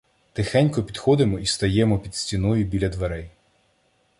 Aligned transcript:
Тихенько 0.33 0.83
підходимо 0.83 1.39
і 1.39 1.45
стаємо 1.45 1.99
під 1.99 2.15
стіною 2.15 2.65
біля 2.65 2.89
дверей. 2.89 3.29